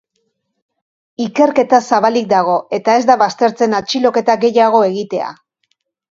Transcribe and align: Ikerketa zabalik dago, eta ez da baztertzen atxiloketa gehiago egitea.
Ikerketa 1.25 1.79
zabalik 1.91 2.25
dago, 2.31 2.55
eta 2.77 2.95
ez 3.01 3.03
da 3.09 3.17
baztertzen 3.23 3.75
atxiloketa 3.81 4.37
gehiago 4.45 4.81
egitea. 4.87 5.29